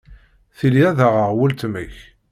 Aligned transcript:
Tili 0.57 0.81
ad 0.89 0.99
aɣeɣ 1.07 1.31
weltma-k. 1.37 1.95